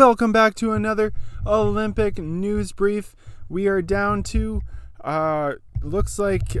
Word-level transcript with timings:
Welcome 0.00 0.32
back 0.32 0.54
to 0.54 0.72
another 0.72 1.12
Olympic 1.46 2.16
news 2.16 2.72
brief. 2.72 3.14
We 3.50 3.68
are 3.68 3.82
down 3.82 4.22
to 4.22 4.62
uh 5.04 5.56
looks 5.82 6.18
like 6.18 6.56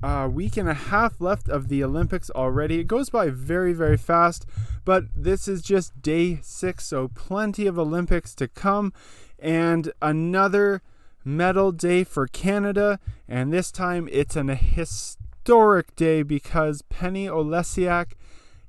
a 0.00 0.28
week 0.28 0.56
and 0.56 0.68
a 0.68 0.74
half 0.74 1.20
left 1.20 1.48
of 1.48 1.66
the 1.66 1.82
Olympics 1.82 2.30
already. 2.30 2.78
It 2.78 2.86
goes 2.86 3.10
by 3.10 3.30
very 3.30 3.72
very 3.72 3.96
fast, 3.96 4.46
but 4.84 5.06
this 5.12 5.48
is 5.48 5.60
just 5.60 6.02
day 6.02 6.38
6, 6.40 6.86
so 6.86 7.08
plenty 7.08 7.66
of 7.66 7.80
Olympics 7.80 8.32
to 8.36 8.46
come 8.46 8.92
and 9.40 9.92
another 10.00 10.80
medal 11.24 11.72
day 11.72 12.04
for 12.04 12.28
Canada, 12.28 13.00
and 13.26 13.52
this 13.52 13.72
time 13.72 14.08
it's 14.12 14.36
an 14.36 14.50
historic 14.50 15.96
day 15.96 16.22
because 16.22 16.82
Penny 16.82 17.26
Oleksiak 17.26 18.12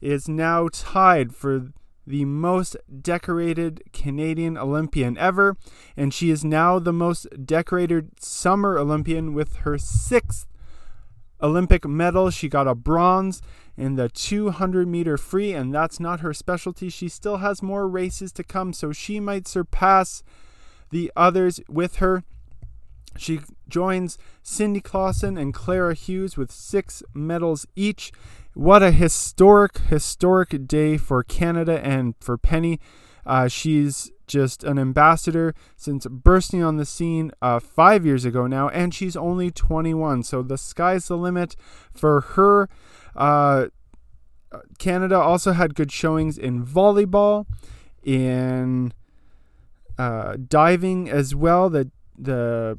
is 0.01 0.27
now 0.27 0.67
tied 0.71 1.35
for 1.35 1.67
the 2.07 2.25
most 2.25 2.77
decorated 3.01 3.81
Canadian 3.93 4.57
Olympian 4.57 5.17
ever, 5.17 5.57
and 5.97 6.13
she 6.13 6.29
is 6.29 6.43
now 6.43 6.79
the 6.79 6.93
most 6.93 7.27
decorated 7.45 8.11
summer 8.19 8.77
Olympian 8.77 9.33
with 9.33 9.57
her 9.57 9.77
sixth 9.77 10.47
Olympic 11.41 11.85
medal. 11.85 12.29
She 12.29 12.49
got 12.49 12.67
a 12.67 12.75
bronze 12.75 13.41
in 13.77 13.95
the 13.95 14.09
200 14.09 14.87
meter 14.87 15.17
free, 15.17 15.53
and 15.53 15.73
that's 15.73 15.99
not 15.99 16.21
her 16.21 16.33
specialty. 16.33 16.89
She 16.89 17.09
still 17.09 17.37
has 17.37 17.61
more 17.61 17.87
races 17.87 18.31
to 18.33 18.43
come, 18.43 18.73
so 18.73 18.91
she 18.91 19.19
might 19.19 19.47
surpass 19.47 20.23
the 20.91 21.11
others 21.15 21.59
with 21.67 21.97
her. 21.97 22.23
She 23.17 23.39
joins 23.67 24.17
Cindy 24.43 24.81
Klassen 24.81 25.39
and 25.39 25.53
Clara 25.53 25.93
Hughes 25.93 26.37
with 26.37 26.51
six 26.51 27.03
medals 27.13 27.65
each. 27.75 28.11
What 28.53 28.83
a 28.83 28.91
historic, 28.91 29.77
historic 29.77 30.67
day 30.67 30.97
for 30.97 31.23
Canada 31.23 31.79
and 31.85 32.15
for 32.19 32.37
Penny. 32.37 32.79
Uh, 33.25 33.47
she's 33.47 34.11
just 34.27 34.63
an 34.63 34.77
ambassador 34.77 35.53
since 35.75 36.05
bursting 36.07 36.63
on 36.63 36.77
the 36.77 36.85
scene 36.85 37.31
uh, 37.41 37.59
five 37.59 38.05
years 38.05 38.25
ago 38.25 38.47
now, 38.47 38.69
and 38.69 38.93
she's 38.93 39.15
only 39.15 39.51
21. 39.51 40.23
So 40.23 40.41
the 40.41 40.57
sky's 40.57 41.07
the 41.07 41.17
limit 41.17 41.55
for 41.93 42.21
her. 42.21 42.69
Uh, 43.15 43.67
Canada 44.77 45.19
also 45.19 45.51
had 45.51 45.75
good 45.75 45.91
showings 45.91 46.37
in 46.37 46.65
volleyball, 46.65 47.45
in 48.03 48.93
uh, 49.97 50.37
diving 50.47 51.09
as 51.09 51.35
well. 51.35 51.69
The 51.69 51.89
the 52.17 52.77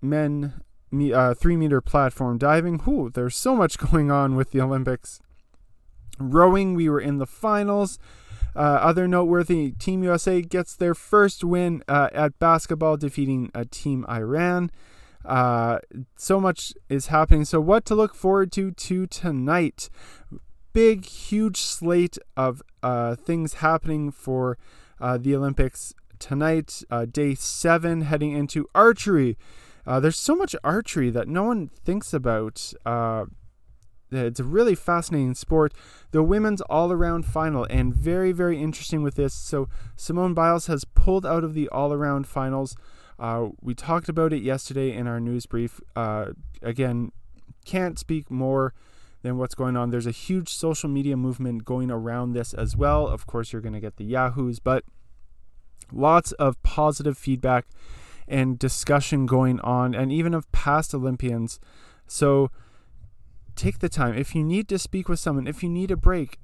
men 0.00 0.62
uh, 0.92 1.34
three 1.34 1.56
meter 1.56 1.80
platform 1.80 2.38
diving. 2.38 2.78
Whew, 2.80 3.10
there's 3.12 3.36
so 3.36 3.54
much 3.54 3.78
going 3.90 4.10
on 4.10 4.36
with 4.36 4.50
the 4.52 4.60
Olympics. 4.60 5.20
Rowing, 6.18 6.74
we 6.74 6.88
were 6.88 7.00
in 7.00 7.18
the 7.18 7.26
finals. 7.26 7.98
Uh, 8.56 8.60
other 8.60 9.06
noteworthy, 9.06 9.72
Team 9.72 10.02
USA 10.02 10.42
gets 10.42 10.74
their 10.74 10.94
first 10.94 11.44
win 11.44 11.82
uh, 11.86 12.08
at 12.12 12.38
basketball, 12.38 12.96
defeating 12.96 13.50
a 13.54 13.64
Team 13.64 14.04
Iran. 14.08 14.70
Uh, 15.24 15.78
so 16.16 16.40
much 16.40 16.72
is 16.88 17.06
happening. 17.06 17.44
So, 17.44 17.60
what 17.60 17.84
to 17.84 17.94
look 17.94 18.14
forward 18.14 18.50
to 18.52 18.72
to 18.72 19.06
tonight? 19.06 19.90
Big, 20.72 21.04
huge 21.04 21.58
slate 21.58 22.18
of 22.36 22.62
uh, 22.82 23.14
things 23.14 23.54
happening 23.54 24.10
for 24.10 24.58
uh, 25.00 25.18
the 25.18 25.36
Olympics 25.36 25.94
tonight. 26.18 26.82
Day 27.12 27.34
seven, 27.34 28.00
heading 28.02 28.32
into 28.32 28.68
archery. 28.74 29.36
Uh, 29.88 29.98
there's 29.98 30.18
so 30.18 30.36
much 30.36 30.54
archery 30.62 31.08
that 31.08 31.28
no 31.28 31.44
one 31.44 31.68
thinks 31.82 32.12
about. 32.12 32.74
Uh, 32.84 33.24
it's 34.12 34.38
a 34.38 34.44
really 34.44 34.74
fascinating 34.74 35.34
sport. 35.34 35.72
The 36.10 36.22
women's 36.22 36.60
all 36.60 36.92
around 36.92 37.24
final, 37.24 37.66
and 37.70 37.94
very, 37.94 38.30
very 38.30 38.60
interesting 38.60 39.02
with 39.02 39.14
this. 39.14 39.32
So, 39.32 39.66
Simone 39.96 40.34
Biles 40.34 40.66
has 40.66 40.84
pulled 40.84 41.24
out 41.24 41.42
of 41.42 41.54
the 41.54 41.70
all 41.70 41.94
around 41.94 42.26
finals. 42.26 42.76
Uh, 43.18 43.48
we 43.62 43.74
talked 43.74 44.10
about 44.10 44.34
it 44.34 44.42
yesterday 44.42 44.92
in 44.92 45.06
our 45.06 45.20
news 45.20 45.46
brief. 45.46 45.80
Uh, 45.96 46.32
again, 46.60 47.10
can't 47.64 47.98
speak 47.98 48.30
more 48.30 48.74
than 49.22 49.38
what's 49.38 49.54
going 49.54 49.74
on. 49.74 49.88
There's 49.88 50.06
a 50.06 50.10
huge 50.10 50.50
social 50.50 50.90
media 50.90 51.16
movement 51.16 51.64
going 51.64 51.90
around 51.90 52.34
this 52.34 52.52
as 52.52 52.76
well. 52.76 53.06
Of 53.08 53.26
course, 53.26 53.54
you're 53.54 53.62
going 53.62 53.72
to 53.72 53.80
get 53.80 53.96
the 53.96 54.04
Yahoos, 54.04 54.60
but 54.60 54.84
lots 55.90 56.32
of 56.32 56.62
positive 56.62 57.16
feedback 57.16 57.66
and 58.28 58.58
discussion 58.58 59.26
going 59.26 59.60
on, 59.60 59.94
and 59.94 60.12
even 60.12 60.34
of 60.34 60.50
past 60.52 60.94
Olympians. 60.94 61.58
So 62.06 62.50
take 63.56 63.80
the 63.80 63.88
time. 63.88 64.16
If 64.16 64.34
you 64.34 64.44
need 64.44 64.68
to 64.68 64.78
speak 64.78 65.08
with 65.08 65.18
someone, 65.18 65.46
if 65.46 65.62
you 65.62 65.68
need 65.68 65.90
a 65.90 65.96
break, 65.96 66.38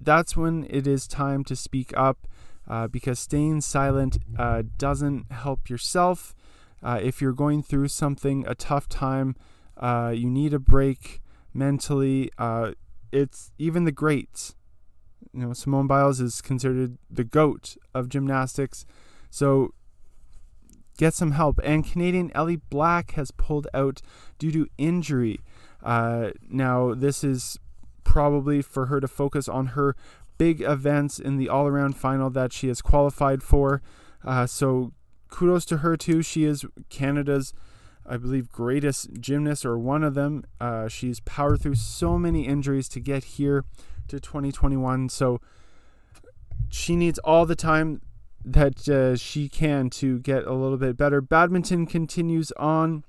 that's 0.00 0.36
when 0.36 0.66
it 0.70 0.86
is 0.86 1.06
time 1.06 1.44
to 1.44 1.54
speak 1.54 1.92
up 1.96 2.26
uh, 2.66 2.88
because 2.88 3.18
staying 3.18 3.60
silent 3.60 4.18
uh, 4.38 4.62
doesn't 4.78 5.30
help 5.30 5.68
yourself. 5.68 6.34
Uh, 6.82 6.98
if 7.02 7.20
you're 7.20 7.32
going 7.32 7.62
through 7.62 7.88
something, 7.88 8.44
a 8.46 8.54
tough 8.54 8.88
time, 8.88 9.36
uh, 9.76 10.12
you 10.14 10.30
need 10.30 10.54
a 10.54 10.58
break 10.58 11.20
mentally. 11.52 12.30
Uh, 12.38 12.72
it's 13.12 13.52
even 13.58 13.84
the 13.84 13.92
greats. 13.92 14.54
You 15.32 15.40
know, 15.40 15.52
Simone 15.52 15.86
Biles 15.86 16.20
is 16.20 16.40
considered 16.40 16.96
the 17.10 17.24
goat 17.24 17.76
of 17.94 18.08
gymnastics. 18.08 18.86
So 19.30 19.74
get 21.00 21.14
some 21.14 21.32
help. 21.32 21.58
And 21.64 21.90
Canadian 21.90 22.30
Ellie 22.34 22.60
Black 22.68 23.12
has 23.12 23.30
pulled 23.30 23.66
out 23.72 24.02
due 24.38 24.52
to 24.52 24.68
injury. 24.76 25.40
Uh, 25.82 26.32
now, 26.48 26.92
this 26.92 27.24
is 27.24 27.58
probably 28.04 28.60
for 28.60 28.86
her 28.86 29.00
to 29.00 29.08
focus 29.08 29.48
on 29.48 29.68
her 29.68 29.96
big 30.36 30.60
events 30.60 31.18
in 31.18 31.38
the 31.38 31.48
all 31.48 31.66
around 31.66 31.96
final 31.96 32.28
that 32.28 32.52
she 32.52 32.68
has 32.68 32.82
qualified 32.82 33.42
for. 33.42 33.80
Uh, 34.22 34.46
so, 34.46 34.92
kudos 35.30 35.64
to 35.64 35.78
her, 35.78 35.96
too. 35.96 36.20
She 36.20 36.44
is 36.44 36.66
Canada's, 36.90 37.54
I 38.06 38.18
believe, 38.18 38.50
greatest 38.50 39.08
gymnast, 39.20 39.64
or 39.64 39.78
one 39.78 40.04
of 40.04 40.12
them. 40.12 40.44
Uh, 40.60 40.88
she's 40.88 41.20
powered 41.20 41.62
through 41.62 41.76
so 41.76 42.18
many 42.18 42.46
injuries 42.46 42.90
to 42.90 43.00
get 43.00 43.24
here 43.24 43.64
to 44.08 44.20
2021. 44.20 45.08
So, 45.08 45.40
she 46.68 46.94
needs 46.94 47.18
all 47.20 47.46
the 47.46 47.56
time 47.56 48.02
that 48.44 48.88
uh, 48.88 49.16
she 49.16 49.48
can 49.48 49.90
to 49.90 50.18
get 50.18 50.46
a 50.46 50.54
little 50.54 50.78
bit 50.78 50.96
better. 50.96 51.20
Badminton 51.20 51.86
continues 51.86 52.52
on. 52.52 53.04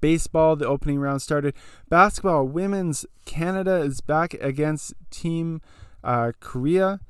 Baseball, 0.00 0.56
the 0.56 0.66
opening 0.66 0.98
round 0.98 1.22
started. 1.22 1.54
Basketball, 1.88 2.48
women's 2.48 3.06
Canada 3.24 3.76
is 3.76 4.00
back 4.00 4.34
against 4.34 4.94
Team 5.10 5.60
uh, 6.02 6.32
Korea. 6.40 7.00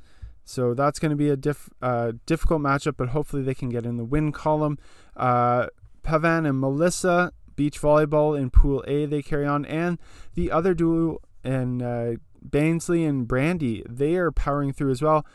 So 0.45 0.75
that's 0.75 0.99
going 0.99 1.11
to 1.11 1.17
be 1.17 1.31
a 1.31 1.37
diff, 1.37 1.71
uh, 1.81 2.13
difficult 2.27 2.61
matchup, 2.61 2.97
but 2.99 3.09
hopefully 3.09 3.43
they 3.43 3.55
can 3.55 3.71
get 3.71 3.87
in 3.87 3.97
the 3.97 4.05
win 4.05 4.31
column. 4.31 4.79
Uh, 5.17 5.69
Pavan 6.05 6.47
and 6.47 6.61
Melissa, 6.61 7.33
beach 7.57 7.81
volleyball 7.81 8.39
in 8.39 8.51
Pool 8.51 8.85
A, 8.87 9.07
they 9.07 9.23
carry 9.23 9.47
on. 9.47 9.65
And 9.65 9.99
the 10.35 10.53
other 10.53 10.75
duo, 10.75 11.19
and 11.43 11.83
uh, 11.83 12.13
Bansley 12.47 13.09
and 13.09 13.27
Brandie, 13.27 13.83
they 13.89 14.17
are 14.17 14.31
powering 14.31 14.73
through 14.73 14.91
as 14.91 15.03
well. 15.03 15.27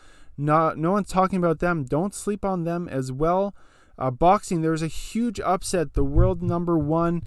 Not, 0.42 0.76
no 0.78 0.92
one's 0.92 1.10
talking 1.10 1.38
about 1.38 1.60
them. 1.60 1.84
Don't 1.84 2.16
sleep 2.16 2.44
on 2.44 2.64
them 2.64 2.90
as 2.90 3.12
well. 3.12 3.54
Uh, 3.98 4.10
boxing, 4.10 4.62
there 4.62 4.72
was 4.72 4.82
a 4.82 4.88
huge 4.88 5.40
upset. 5.40 5.94
The 5.94 6.04
world 6.04 6.42
number 6.42 6.80
one 6.80 7.22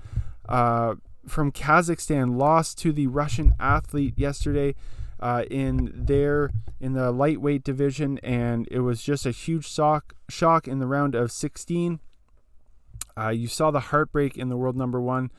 uh, 0.48 0.96
from 1.24 1.52
Kazakhstan 1.52 2.36
lost 2.36 2.76
to 2.78 2.92
the 2.92 3.06
Russian 3.06 3.54
athlete 3.60 4.14
yesterday 4.16 4.74
uh, 5.20 5.44
in 5.48 5.92
there 5.94 6.50
in 6.80 6.94
the 6.94 7.12
lightweight 7.12 7.62
division, 7.62 8.18
and 8.18 8.66
it 8.68 8.80
was 8.80 9.00
just 9.00 9.24
a 9.24 9.30
huge 9.30 9.70
shock 9.70 10.14
shock 10.28 10.66
in 10.66 10.80
the 10.80 10.86
round 10.88 11.14
of 11.14 11.30
16. 11.30 12.00
Uh, 13.16 13.28
you 13.28 13.46
saw 13.46 13.70
the 13.70 13.78
heartbreak 13.78 14.36
in 14.36 14.48
the 14.48 14.56
world 14.56 14.76
number 14.76 15.00
one 15.00 15.30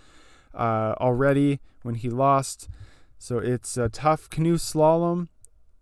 uh, 0.54 0.96
already 1.02 1.60
when 1.84 1.96
he 1.96 2.10
lost. 2.10 2.70
So 3.18 3.38
it's 3.40 3.76
a 3.76 3.90
tough 3.90 4.30
canoe 4.30 4.56
slalom 4.56 5.28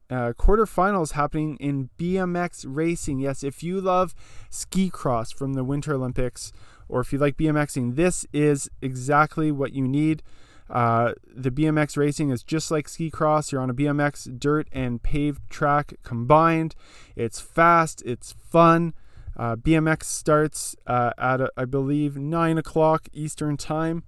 uh, 0.09 0.33
quarterfinals 0.33 1.13
happening 1.13 1.57
in 1.57 1.89
BMX 1.97 2.65
racing. 2.67 3.19
Yes, 3.19 3.43
if 3.43 3.63
you 3.63 3.81
love 3.81 4.13
ski 4.49 4.89
cross 4.89 5.31
from 5.31 5.53
the 5.53 5.63
Winter 5.63 5.93
Olympics, 5.93 6.51
or 6.87 7.01
if 7.01 7.11
you 7.13 7.19
like 7.19 7.37
BMXing, 7.37 7.95
this 7.95 8.25
is 8.33 8.69
exactly 8.81 9.51
what 9.51 9.73
you 9.73 9.87
need. 9.87 10.21
Uh, 10.69 11.13
the 11.27 11.51
BMX 11.51 11.97
racing 11.97 12.29
is 12.29 12.43
just 12.43 12.71
like 12.71 12.87
ski 12.87 13.09
cross. 13.09 13.51
You're 13.51 13.61
on 13.61 13.69
a 13.69 13.73
BMX 13.73 14.39
dirt 14.39 14.67
and 14.71 15.01
paved 15.01 15.41
track 15.49 15.93
combined. 16.03 16.75
It's 17.15 17.39
fast, 17.39 18.01
it's 18.05 18.33
fun. 18.33 18.93
Uh, 19.35 19.55
BMX 19.55 20.03
starts 20.03 20.75
uh, 20.85 21.11
at, 21.17 21.41
I 21.57 21.65
believe, 21.65 22.17
9 22.17 22.57
o'clock 22.57 23.07
Eastern 23.13 23.57
Time. 23.57 24.03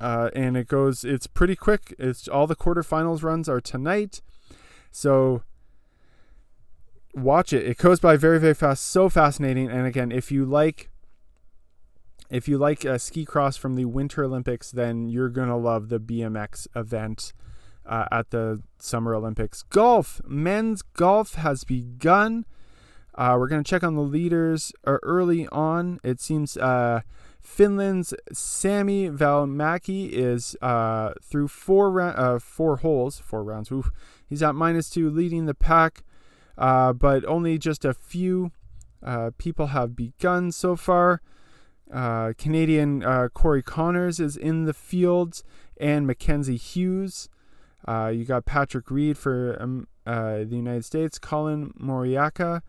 Uh, 0.00 0.30
and 0.34 0.56
it 0.56 0.68
goes, 0.68 1.04
it's 1.04 1.26
pretty 1.26 1.56
quick. 1.56 1.94
It's 1.98 2.28
all 2.28 2.46
the 2.46 2.56
quarterfinals 2.56 3.22
runs 3.22 3.48
are 3.48 3.60
tonight. 3.60 4.20
So 4.96 5.42
watch 7.14 7.52
it. 7.52 7.66
It 7.66 7.76
goes 7.76 8.00
by 8.00 8.16
very 8.16 8.40
very 8.40 8.54
fast, 8.54 8.82
so 8.82 9.10
fascinating. 9.10 9.68
And 9.68 9.86
again, 9.86 10.10
if 10.10 10.32
you 10.32 10.46
like 10.46 10.88
if 12.30 12.48
you 12.48 12.56
like 12.56 12.86
uh, 12.86 12.96
ski 12.96 13.26
cross 13.26 13.58
from 13.58 13.74
the 13.74 13.84
Winter 13.84 14.24
Olympics, 14.24 14.70
then 14.70 15.10
you're 15.10 15.28
gonna 15.28 15.58
love 15.58 15.90
the 15.90 16.00
BMX 16.00 16.66
event 16.74 17.34
uh, 17.84 18.06
at 18.10 18.30
the 18.30 18.62
Summer 18.78 19.14
Olympics. 19.14 19.64
Golf, 19.64 20.22
men's 20.24 20.80
golf 20.80 21.34
has 21.34 21.62
begun. 21.62 22.46
Uh, 23.14 23.36
we're 23.38 23.48
to 23.48 23.62
check 23.68 23.84
on 23.84 23.96
the 23.96 24.00
leaders 24.00 24.72
uh, 24.86 24.96
early 25.02 25.46
on. 25.48 26.00
It 26.04 26.22
seems 26.22 26.56
uh, 26.56 27.02
Finland's 27.42 28.14
Sami 28.32 29.10
Välimäki 29.10 30.10
is 30.10 30.56
uh, 30.62 31.12
through 31.22 31.48
four 31.48 31.90
ra- 31.90 32.38
four 32.38 32.78
holes, 32.78 33.18
four 33.18 33.44
rounds. 33.44 33.70
Oof. 33.70 33.90
He's 34.28 34.42
at 34.42 34.54
minus 34.54 34.90
two, 34.90 35.10
leading 35.10 35.46
the 35.46 35.54
pack, 35.54 36.04
uh, 36.58 36.92
but 36.92 37.24
only 37.24 37.58
just 37.58 37.84
a 37.84 37.94
few 37.94 38.52
people 39.38 39.68
have 39.68 39.94
begun 39.94 40.50
so 40.50 40.74
far. 40.74 41.20
Canadian 42.38 43.02
Corey 43.34 43.62
Conners 43.62 44.18
is 44.18 44.36
in 44.36 44.64
the 44.64 44.74
field, 44.74 45.42
and 45.78 46.06
Mackenzie 46.06 46.56
Hughes. 46.56 47.28
you 47.86 48.24
got 48.24 48.46
Patrick 48.46 48.90
Reed 48.90 49.16
for 49.16 49.56
um, 49.60 49.86
the 50.04 50.48
United 50.50 50.84
States, 50.84 51.18
Collin 51.18 51.72
Morikawa 51.80 52.62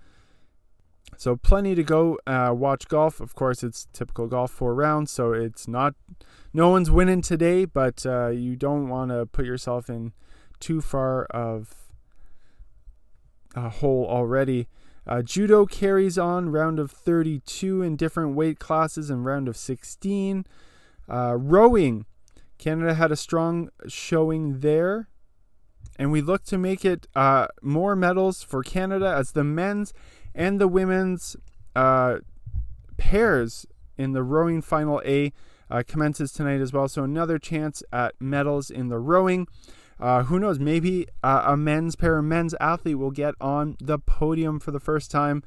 so 1.15 1.35
plenty 1.35 1.75
to 1.75 1.83
go. 1.83 2.19
Uh, 2.27 2.53
watch 2.55 2.87
golf. 2.87 3.19
Of 3.19 3.35
course, 3.35 3.63
it's 3.63 3.87
typical 3.93 4.27
golf 4.27 4.51
four 4.51 4.73
rounds, 4.73 5.11
so 5.11 5.31
it's 5.31 5.67
not. 5.67 5.95
No 6.53 6.69
one's 6.69 6.91
winning 6.91 7.21
today, 7.21 7.65
but 7.65 8.05
uh, 8.05 8.27
you 8.27 8.55
don't 8.55 8.89
want 8.89 9.11
to 9.11 9.25
put 9.25 9.45
yourself 9.45 9.89
in 9.89 10.13
too 10.59 10.81
far 10.81 11.25
of 11.25 11.75
a 13.55 13.69
hole 13.69 14.05
already. 14.07 14.67
Uh, 15.05 15.21
judo 15.21 15.65
carries 15.65 16.17
on 16.17 16.49
round 16.49 16.79
of 16.79 16.91
32 16.91 17.81
in 17.81 17.95
different 17.95 18.35
weight 18.35 18.59
classes 18.59 19.09
and 19.09 19.25
round 19.25 19.47
of 19.47 19.55
16. 19.55 20.45
Uh, 21.09 21.37
rowing, 21.37 22.05
Canada 22.57 22.93
had 22.93 23.11
a 23.11 23.15
strong 23.15 23.69
showing 23.87 24.59
there, 24.59 25.07
and 25.97 26.11
we 26.11 26.21
look 26.21 26.43
to 26.43 26.57
make 26.57 26.83
it 26.83 27.07
uh, 27.15 27.47
more 27.61 27.95
medals 27.95 28.43
for 28.43 28.63
Canada 28.63 29.13
as 29.17 29.31
the 29.31 29.43
men's 29.43 29.93
and 30.35 30.59
the 30.59 30.67
women's 30.67 31.37
uh, 31.75 32.17
pairs 32.97 33.65
in 33.97 34.11
the 34.11 34.23
rowing 34.23 34.61
final 34.61 35.01
A 35.05 35.31
uh, 35.69 35.83
commences 35.87 36.31
tonight 36.31 36.61
as 36.61 36.73
well. 36.73 36.87
So 36.87 37.03
another 37.03 37.39
chance 37.39 37.81
at 37.91 38.13
medals 38.19 38.69
in 38.69 38.89
the 38.89 38.99
rowing. 38.99 39.47
Uh, 39.99 40.23
who 40.23 40.39
knows? 40.39 40.59
Maybe 40.59 41.07
uh, 41.23 41.43
a 41.47 41.57
men's 41.57 41.95
pair, 41.95 42.17
a 42.17 42.23
men's 42.23 42.53
athlete 42.59 42.97
will 42.97 43.11
get 43.11 43.33
on 43.41 43.77
the 43.79 43.97
podium 43.97 44.59
for 44.59 44.71
the 44.71 44.79
first 44.79 45.09
time 45.09 45.43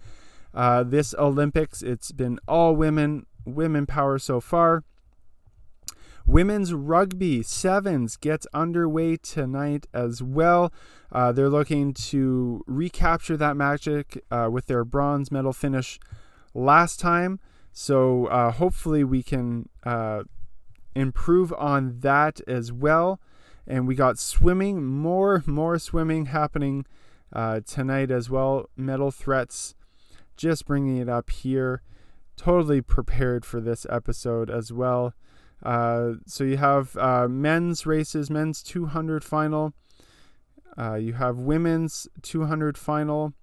uh, 0.54 0.82
this 0.82 1.14
Olympics. 1.18 1.82
It's 1.82 2.12
been 2.12 2.38
all 2.48 2.74
women, 2.74 3.26
women 3.44 3.86
power 3.86 4.18
so 4.18 4.40
far. 4.40 4.82
Women's 6.26 6.72
rugby 6.72 7.42
sevens 7.42 8.16
gets 8.16 8.46
underway 8.52 9.16
tonight 9.16 9.86
as 9.94 10.22
well. 10.22 10.72
Uh, 11.10 11.32
they're 11.32 11.48
looking 11.48 11.92
to 11.92 12.62
recapture 12.66 13.36
that 13.36 13.56
magic 13.56 14.22
uh, 14.30 14.48
with 14.50 14.66
their 14.66 14.84
bronze 14.84 15.32
medal 15.32 15.52
finish 15.52 15.98
last 16.54 17.00
time. 17.00 17.40
So 17.72 18.26
uh, 18.26 18.52
hopefully 18.52 19.02
we 19.02 19.22
can 19.22 19.68
improve 20.94 21.52
on 21.54 22.00
that 22.00 22.40
as 22.46 22.72
well. 22.72 23.20
And 23.66 23.86
we 23.86 23.94
got 23.94 24.18
swimming, 24.18 24.84
more 24.84 25.42
more 25.46 25.78
swimming 25.78 26.26
happening 26.26 26.86
uh, 27.32 27.60
tonight 27.60 28.10
as 28.10 28.28
well. 28.28 28.68
Medal 28.76 29.10
threats, 29.10 29.74
just 30.36 30.66
bringing 30.66 30.96
it 30.98 31.08
up 31.08 31.30
here. 31.30 31.82
Totally 32.36 32.80
prepared 32.80 33.44
for 33.44 33.60
this 33.60 33.86
episode 33.90 34.50
as 34.50 34.72
well. 34.72 35.14
Uh, 35.62 36.12
so 36.26 36.42
you 36.44 36.56
have 36.56 36.96
uh, 36.96 37.28
men's 37.28 37.84
races, 37.84 38.30
men's 38.30 38.62
200 38.62 39.22
final. 39.22 39.74
Uh, 40.78 40.94
you 40.94 41.14
have 41.14 41.38
women's 41.38 42.08
200 42.22 42.78
final. 42.78 43.34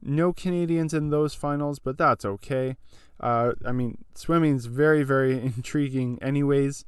No 0.00 0.32
Canadians 0.32 0.94
in 0.94 1.10
those 1.10 1.34
finals, 1.34 1.78
but 1.78 1.98
that's 1.98 2.24
okay. 2.24 2.76
Uh, 3.20 3.52
I 3.64 3.72
mean, 3.72 3.98
swimming's 4.14 4.66
very, 4.66 5.02
very 5.02 5.32
intriguing, 5.42 6.18
anyways. 6.22 6.84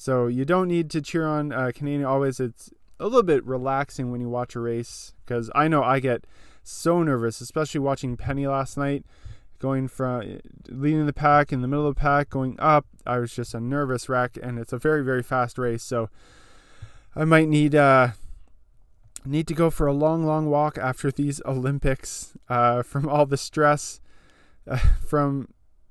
So 0.00 0.28
you 0.28 0.44
don't 0.44 0.68
need 0.68 0.90
to 0.90 1.02
cheer 1.02 1.26
on 1.26 1.52
uh, 1.52 1.72
Canadian 1.74 2.04
always. 2.04 2.38
It's 2.38 2.70
a 3.00 3.04
little 3.04 3.24
bit 3.24 3.44
relaxing 3.44 4.12
when 4.12 4.20
you 4.20 4.28
watch 4.28 4.54
a 4.54 4.60
race 4.60 5.12
because 5.26 5.50
I 5.56 5.66
know 5.66 5.82
I 5.82 5.98
get 5.98 6.24
so 6.62 7.02
nervous, 7.02 7.40
especially 7.40 7.80
watching 7.80 8.16
Penny 8.16 8.46
last 8.46 8.76
night 8.76 9.04
going 9.58 9.88
from 9.88 10.38
leading 10.68 11.04
the 11.04 11.12
pack 11.12 11.52
in 11.52 11.62
the 11.62 11.66
middle 11.66 11.88
of 11.88 11.96
the 11.96 12.00
pack 12.00 12.30
going 12.30 12.54
up 12.60 12.86
i 13.04 13.18
was 13.18 13.34
just 13.34 13.54
a 13.54 13.60
nervous 13.60 14.08
wreck 14.08 14.38
and 14.40 14.56
it's 14.56 14.72
a 14.72 14.78
very 14.78 15.02
very 15.02 15.20
fast 15.20 15.58
race 15.58 15.82
so 15.82 16.08
i 17.16 17.24
might 17.24 17.48
need 17.48 17.74
uh 17.74 18.10
need 19.24 19.48
to 19.48 19.54
go 19.54 19.68
for 19.68 19.88
a 19.88 19.92
long 19.92 20.24
long 20.24 20.46
walk 20.46 20.78
after 20.78 21.10
these 21.10 21.42
olympics 21.46 22.34
uh 22.48 22.84
from 22.84 23.08
all 23.08 23.26
the 23.26 23.36
stress 23.36 24.00
uh, 24.68 24.78
from 25.04 25.48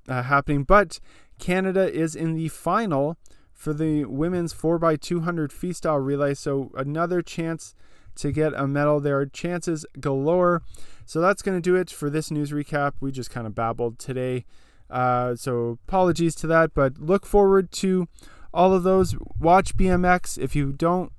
uh, 0.07 0.23
happening 0.23 0.63
but 0.63 1.01
canada 1.39 1.91
is 1.91 2.15
in 2.15 2.35
the 2.35 2.47
final 2.47 3.17
for 3.57 3.73
the 3.73 4.05
women's 4.05 4.53
4x200 4.53 5.49
freestyle 5.49 6.03
relay 6.03 6.33
so 6.33 6.71
another 6.77 7.21
chance 7.21 7.75
to 8.15 8.31
get 8.31 8.53
a 8.53 8.65
medal 8.65 9.01
there 9.01 9.19
are 9.19 9.25
chances 9.25 9.85
galore 9.99 10.61
so 11.07 11.21
that's 11.21 11.41
going 11.41 11.55
to 11.55 11.61
do 11.61 11.77
it 11.77 11.89
for 11.89 12.09
this 12.09 12.29
news 12.29 12.51
recap. 12.51 12.95
We 12.99 13.13
just 13.13 13.31
kind 13.31 13.47
of 13.47 13.55
babbled 13.55 13.97
today. 13.97 14.43
Uh, 14.89 15.35
so 15.35 15.79
apologies 15.87 16.35
to 16.35 16.47
that, 16.47 16.73
but 16.73 16.99
look 16.99 17.25
forward 17.25 17.71
to 17.73 18.09
all 18.53 18.73
of 18.73 18.83
those. 18.83 19.15
Watch 19.39 19.77
BMX. 19.77 20.37
If 20.37 20.53
you 20.53 20.73
don't, 20.73 21.13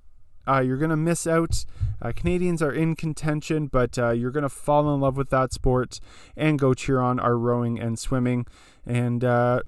uh, 0.47 0.61
you're 0.61 0.77
going 0.77 0.91
to 0.91 0.97
miss 0.97 1.27
out. 1.27 1.65
Uh, 2.03 2.13
Canadians 2.15 2.61
are 2.61 2.73
in 2.73 2.97
contention, 2.97 3.67
but 3.67 3.99
uh, 3.99 4.11
you're 4.11 4.31
going 4.31 4.43
to 4.43 4.51
fall 4.51 4.93
in 4.95 5.01
love 5.01 5.17
with 5.17 5.31
that 5.31 5.55
sport 5.55 6.01
and 6.37 6.59
go 6.59 6.75
cheer 6.75 7.01
on 7.01 7.19
our 7.19 7.39
rowing 7.39 7.81
and 7.81 7.99
swimming. 7.99 8.47
And 8.85 9.25
uh, 9.25 9.61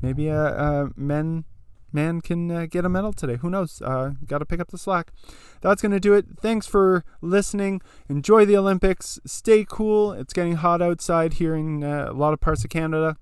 maybe 0.00 0.28
a, 0.28 0.46
a 0.46 0.90
men 0.96 1.44
man 1.92 2.20
can 2.20 2.50
uh, 2.50 2.66
get 2.66 2.84
a 2.84 2.88
medal 2.88 3.12
today. 3.12 3.36
Who 3.36 3.50
knows? 3.50 3.80
Uh, 3.82 4.12
Got 4.26 4.38
to 4.38 4.46
pick 4.46 4.60
up 4.60 4.70
the 4.70 4.78
slack. 4.78 5.12
That's 5.60 5.82
going 5.82 5.92
to 5.92 6.00
do 6.00 6.14
it. 6.14 6.26
Thanks 6.40 6.66
for 6.66 7.04
listening. 7.20 7.80
Enjoy 8.08 8.44
the 8.44 8.56
Olympics. 8.56 9.18
Stay 9.26 9.64
cool. 9.68 10.12
It's 10.12 10.32
getting 10.32 10.56
hot 10.56 10.82
outside 10.82 11.34
here 11.34 11.54
in 11.54 11.84
uh, 11.84 12.08
a 12.10 12.12
lot 12.12 12.32
of 12.32 12.40
parts 12.40 12.64
of 12.64 12.70
Canada. 12.70 13.16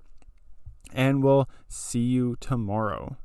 And 0.93 1.23
we'll 1.23 1.49
see 1.69 1.99
you 1.99 2.35
tomorrow. 2.39 3.17